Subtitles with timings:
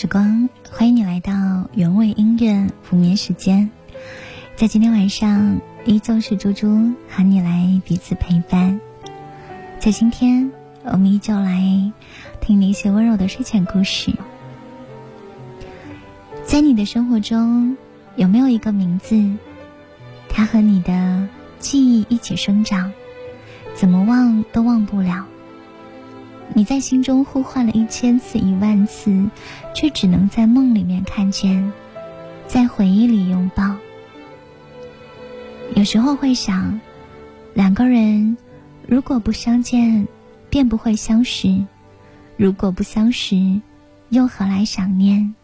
[0.00, 3.70] 时光，欢迎你来到原味音乐补眠时间。
[4.56, 8.80] 在今天晚上，依旧是猪猪和你来彼此陪伴。
[9.78, 10.50] 在今天，
[10.84, 11.92] 我们依旧来
[12.40, 14.14] 听你一些温柔的睡前故事。
[16.46, 17.76] 在你的生活中，
[18.16, 19.22] 有没有一个名字，
[20.30, 21.28] 它和你的
[21.58, 22.90] 记忆一起生长，
[23.74, 25.26] 怎么忘都忘不了？
[26.60, 29.30] 你在心中呼唤了一千次、一万次，
[29.74, 31.72] 却只能在梦里面看见，
[32.46, 33.76] 在回忆里拥抱。
[35.74, 36.78] 有时候会想，
[37.54, 38.36] 两个人
[38.86, 40.06] 如果不相见，
[40.50, 41.64] 便不会相识；
[42.36, 43.62] 如果不相识，
[44.10, 45.34] 又何来想念？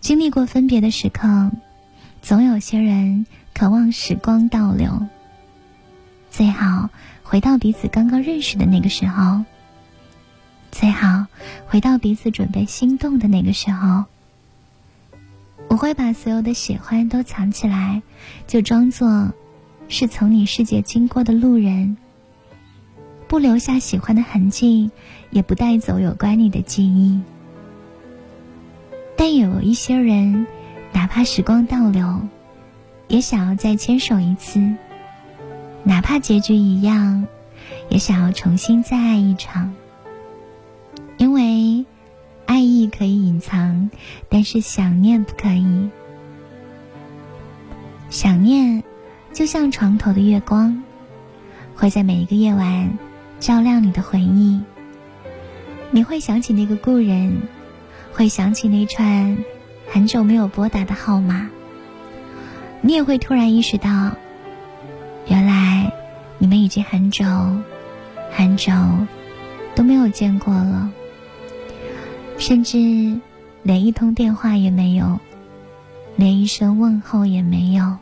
[0.00, 1.50] 经历过分别的时刻，
[2.20, 5.06] 总有些人渴望时光倒流，
[6.36, 6.90] 最好。
[7.22, 9.42] 回到彼此刚刚认识的那个时候，
[10.70, 11.26] 最好
[11.66, 14.04] 回到彼此准备心动的那个时候。
[15.68, 18.02] 我会把所有的喜欢都藏起来，
[18.46, 19.32] 就装作
[19.88, 21.96] 是从你世界经过的路人，
[23.28, 24.90] 不留下喜欢的痕迹，
[25.30, 27.18] 也不带走有关你的记忆。
[29.16, 30.46] 但有一些人，
[30.92, 32.20] 哪怕时光倒流，
[33.08, 34.74] 也想要再牵手一次。
[35.88, 37.28] 哪怕结局一样，
[37.88, 39.72] 也想要重新再爱一场。
[41.16, 41.86] 因为
[42.44, 43.88] 爱意可以隐藏，
[44.28, 45.88] 但是想念不可以。
[48.10, 48.82] 想念
[49.32, 50.82] 就像床头的月光，
[51.76, 52.98] 会在每一个夜晚
[53.38, 54.60] 照亮你的回忆。
[55.92, 57.42] 你会想起那个故人，
[58.12, 59.38] 会想起那串
[59.88, 61.48] 很久没有拨打的号码。
[62.80, 64.16] 你也会突然意识到。
[65.28, 65.65] 原来
[66.38, 67.24] 你们已经很久
[68.30, 68.72] 很久
[69.74, 70.90] 都没有见过了，
[72.38, 73.18] 甚至
[73.62, 75.18] 连一通电话也没有，
[76.16, 77.96] 连一声问候也没有。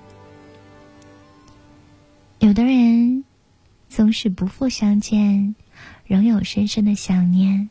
[2.41, 3.25] 有的人
[3.89, 5.55] 总是不复相见，
[6.05, 7.71] 仍有深深的想念。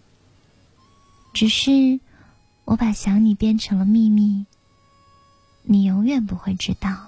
[1.33, 1.99] 只是
[2.65, 4.45] 我把想你变成了秘密，
[5.63, 7.07] 你永远不会知道。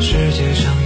[0.00, 0.83] 世界上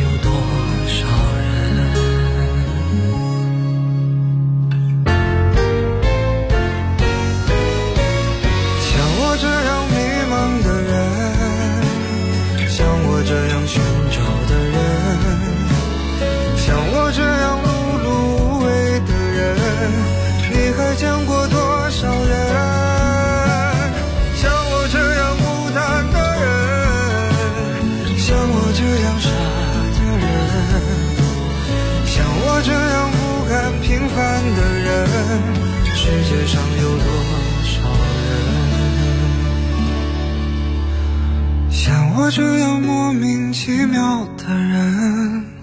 [41.79, 45.58] 像我这样莫名其妙的人。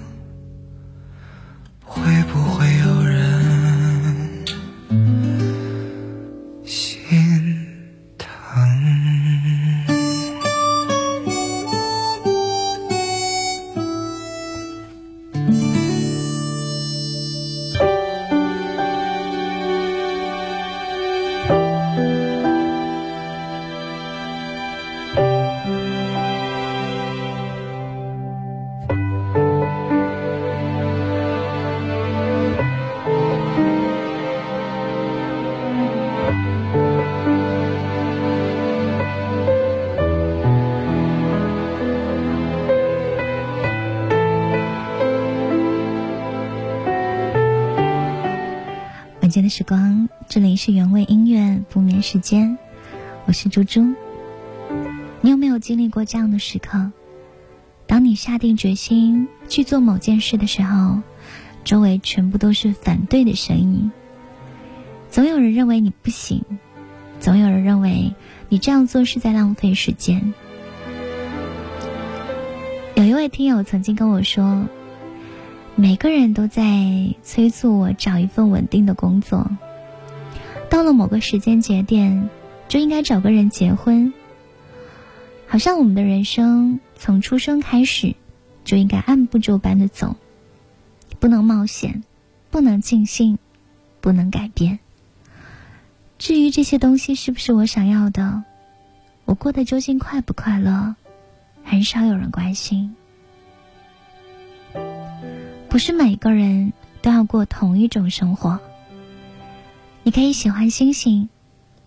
[49.50, 52.58] 时光，这里是原味音乐不眠时间，
[53.26, 53.94] 我是猪猪。
[55.22, 56.92] 你有没有经历过这样的时刻？
[57.86, 61.02] 当你下定决心去做某件事的时候，
[61.64, 63.92] 周围全部都是反对的声音。
[65.10, 66.44] 总有人认为你不行，
[67.20, 68.14] 总有人认为
[68.50, 70.34] 你这样做是在浪费时间。
[72.96, 74.66] 有一位听友曾经跟我说。
[75.78, 79.50] 每个人都在催促我找一份稳定的工作。
[80.70, 82.30] 到了某个时间节点，
[82.68, 84.14] 就应该找个人结婚。
[85.48, 88.16] 好像我们的人生从出生开始，
[88.64, 90.16] 就应该按部就班的走，
[91.20, 92.04] 不能冒险，
[92.50, 93.38] 不能尽兴，
[94.02, 94.80] 不能改变。
[96.18, 98.44] 至于这些东西是不是我想要的，
[99.26, 100.96] 我过得究竟快不快乐，
[101.64, 102.96] 很少有人关心。
[105.76, 108.62] 不是每个人都要过同一种生活。
[110.04, 111.28] 你可以喜欢星星，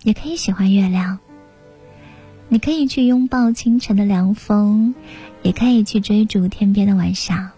[0.03, 1.19] 也可以喜欢月亮。
[2.51, 4.95] 你可以去拥抱清晨的凉风，
[5.41, 7.53] 也可以去追逐天边的晚霞。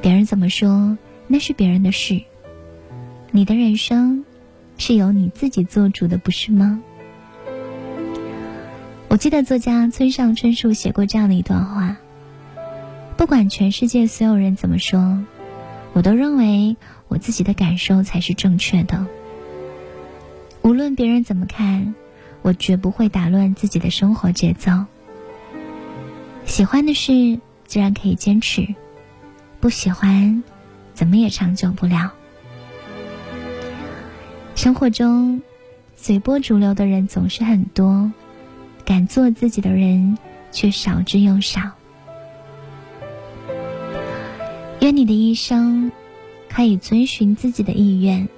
[0.00, 0.96] 别人怎么说，
[1.26, 2.22] 那是别人的事。
[3.32, 4.24] 你的人生
[4.78, 6.80] 是由你自己做主的，不是吗？
[9.08, 11.98] 我记得作家村上春树写过这样的一段话。
[13.16, 15.18] 不管全世界所有人怎么说，
[15.94, 16.76] 我都认为
[17.08, 19.06] 我自己的感受才是正确的。
[20.62, 21.94] 无论别人怎么看，
[22.42, 24.70] 我绝不会打乱自己的生活节奏。
[26.44, 28.74] 喜欢的事自然可以坚持，
[29.60, 30.44] 不喜欢，
[30.92, 32.12] 怎么也长久不了。
[34.54, 35.40] 生活中，
[35.96, 38.12] 随波逐流的人总是很多，
[38.84, 40.18] 敢做自己的人
[40.52, 41.72] 却少之又少。
[44.86, 45.90] 愿你的一生
[46.48, 48.28] 可以遵循自己的意愿。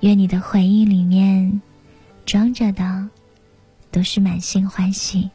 [0.00, 1.62] 愿你的回忆里面
[2.26, 3.08] 装着的
[3.90, 5.30] 都是满心欢喜。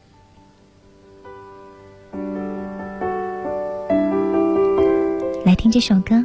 [5.44, 6.24] 来听这首歌。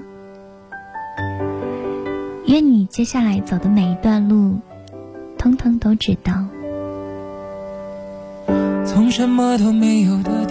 [2.46, 4.60] 愿你接下来走的每一段路，
[5.40, 6.46] 通通都知道。
[8.86, 10.51] 从什么都没有的。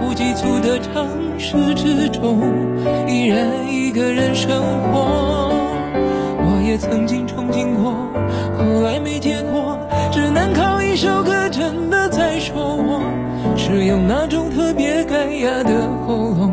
[0.00, 2.40] 不急促的城市之中，
[3.06, 4.50] 依然一个人生
[4.90, 5.52] 活。
[6.42, 7.92] 我也曾经憧憬过，
[8.56, 9.78] 后来没结果，
[10.10, 13.02] 只能靠一首歌真的在说我，
[13.56, 15.70] 是用那种特别干哑的
[16.06, 16.52] 喉咙，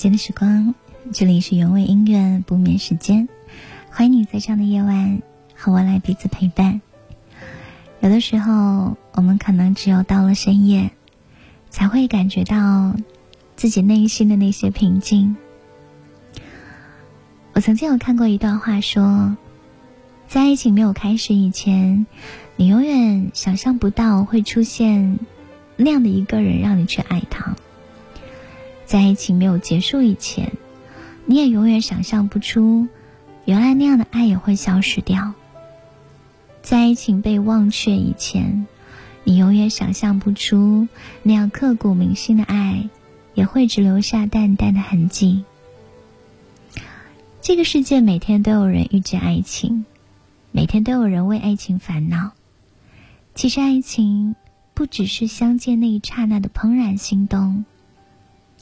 [0.00, 0.74] 间的时光，
[1.12, 3.28] 这里是原味音乐不眠时间，
[3.90, 5.20] 欢迎你在这样的夜晚
[5.54, 6.80] 和我来彼此陪伴。
[8.00, 10.90] 有的时候，我们可能只有到了深夜，
[11.68, 12.96] 才会感觉到
[13.56, 15.36] 自己内心的那些平静。
[17.52, 19.36] 我曾经有看过一段话，说，
[20.28, 22.06] 在爱情没有开始以前，
[22.56, 25.18] 你永远想象不到会出现
[25.76, 27.54] 那样的一个人，让你去爱他。
[28.90, 30.50] 在爱情没有结束以前，
[31.24, 32.88] 你也永远想象不出，
[33.44, 35.32] 原来那样的爱也会消失掉。
[36.60, 38.66] 在爱情被忘却以前，
[39.22, 40.88] 你永远想象不出
[41.22, 42.88] 那样刻骨铭心的爱，
[43.34, 45.44] 也会只留下淡淡的痕迹。
[47.40, 49.84] 这个世界每天都有人遇见爱情，
[50.50, 52.32] 每天都有人为爱情烦恼。
[53.36, 54.34] 其实，爱情
[54.74, 57.64] 不只是相见那一刹那的怦然心动。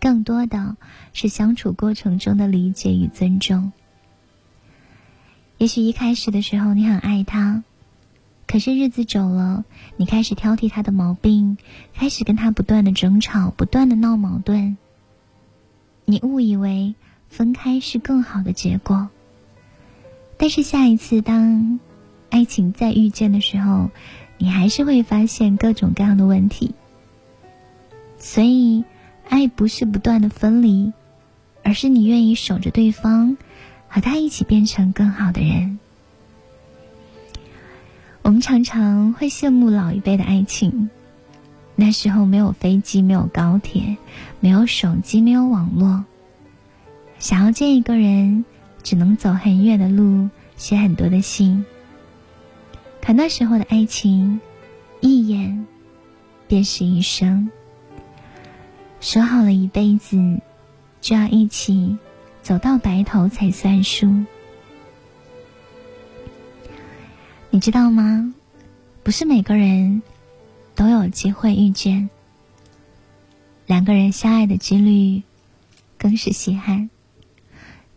[0.01, 0.77] 更多的
[1.13, 3.73] 是相处过程中的理解与尊重。
[5.59, 7.65] 也许一开始的时候你很爱他，
[8.47, 9.65] 可是日子久了，
[9.97, 11.59] 你开始挑剔他的毛病，
[11.95, 14.77] 开始跟他不断的争吵，不断的闹矛盾。
[16.05, 16.95] 你误以为
[17.29, 19.09] 分开是更好的结果，
[20.37, 21.81] 但是下一次当
[22.31, 23.91] 爱情再遇见的时候，
[24.39, 26.75] 你还是会发现各种各样的问题。
[28.19, 28.85] 所以。
[29.29, 30.93] 爱不是不断的分离，
[31.63, 33.37] 而是你愿意守着对方，
[33.89, 35.79] 和他一起变成更好的人。
[38.23, 40.91] 我们常常会羡慕老一辈的爱情，
[41.77, 43.97] 那时候没有飞机，没有高铁，
[44.41, 46.05] 没有手机，没有网络，
[47.19, 48.45] 想要见一个人，
[48.83, 51.65] 只能走很远的路，写很多的信。
[53.01, 54.41] 可那时候的爱情，
[55.01, 55.67] 一眼
[56.47, 57.51] 便是一生。
[59.01, 60.41] 说好了一辈子，
[61.01, 61.97] 就要一起
[62.43, 64.13] 走到白头才算数。
[67.51, 68.35] 你知道吗？
[69.03, 70.03] 不是每个人
[70.75, 72.11] 都有机会遇见。
[73.67, 75.23] 两个人相爱的几率
[75.97, 76.91] 更是稀罕。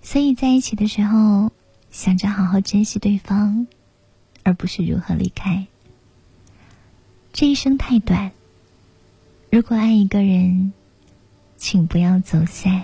[0.02, 1.52] 所以在一起的时候，
[1.90, 3.68] 想着好好珍惜对方，
[4.44, 5.68] 而不是如何离开。
[7.34, 8.32] 这一生太短，
[9.50, 10.74] 如果爱一个人，
[11.64, 12.82] 请不要走散。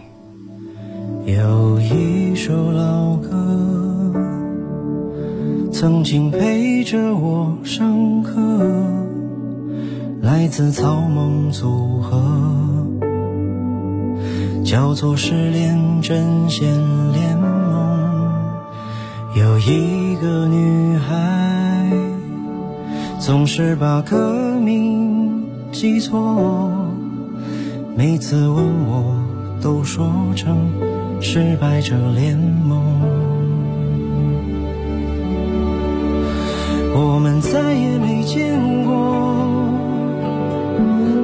[1.26, 4.14] 有一首老歌，
[5.74, 8.40] 曾经陪着我上课，
[10.22, 12.22] 来自草蜢组合，
[14.64, 16.72] 叫做《失恋阵线
[17.14, 17.50] 联盟》。
[19.40, 21.92] 有一个女孩，
[23.20, 26.87] 总是把歌名记错，
[27.98, 29.16] 每次问我，
[29.60, 30.70] 都说成。
[31.20, 32.80] 失败者联盟，
[36.94, 38.54] 我们再也没见
[38.86, 38.94] 过，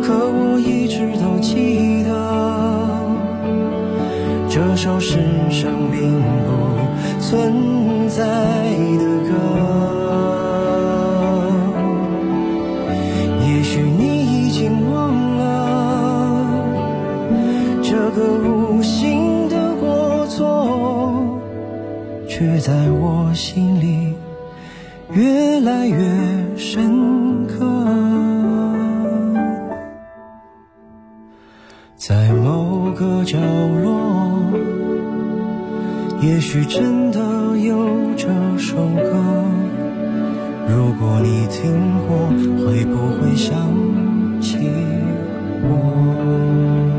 [0.02, 2.10] 可我一直都记得，
[4.50, 5.20] 这首世
[5.52, 8.26] 上并不存在
[8.98, 9.83] 的歌。
[22.66, 24.14] 在我心里
[25.12, 25.98] 越来越
[26.56, 27.60] 深刻，
[31.98, 33.38] 在某个角
[33.84, 34.50] 落，
[36.22, 37.20] 也许真的
[37.58, 39.12] 有这首歌。
[40.70, 41.70] 如果你听
[42.08, 42.30] 过，
[42.66, 43.60] 会不会想
[44.40, 44.58] 起
[45.64, 46.93] 我？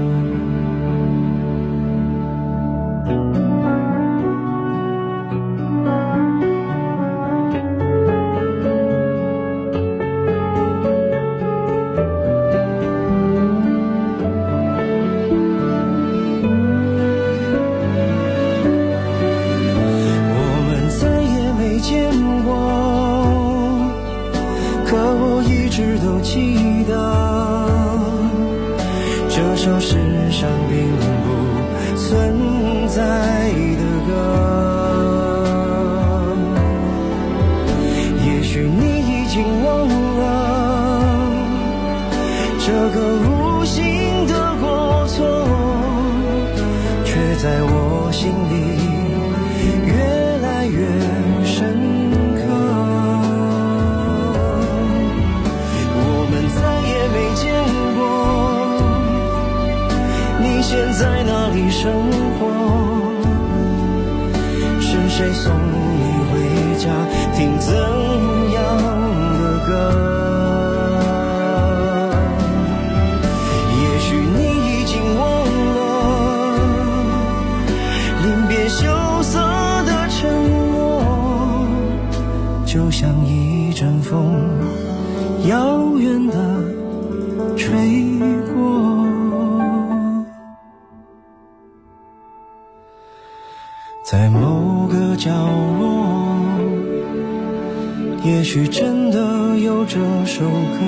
[98.45, 100.79] 也许真的有这首歌。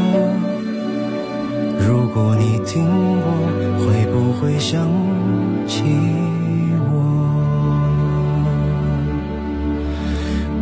[1.88, 2.85] 如果你听
[3.23, 3.33] 过，
[3.79, 4.87] 会不会想
[5.66, 5.83] 起
[6.92, 6.92] 我？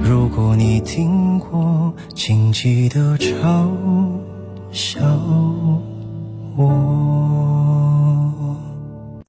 [0.05, 3.67] 如果你听过，请记得嘲
[4.71, 5.01] 笑
[6.57, 7.14] 我。